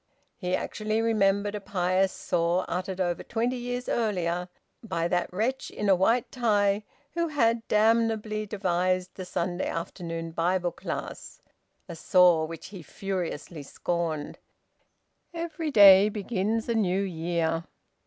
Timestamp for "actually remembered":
0.55-1.53